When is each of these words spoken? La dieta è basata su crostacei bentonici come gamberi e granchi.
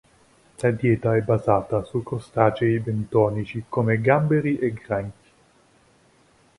La 0.63 0.71
dieta 0.71 1.15
è 1.15 1.21
basata 1.21 1.83
su 1.83 2.01
crostacei 2.01 2.79
bentonici 2.79 3.65
come 3.69 4.01
gamberi 4.01 4.57
e 4.57 4.71
granchi. 4.73 5.29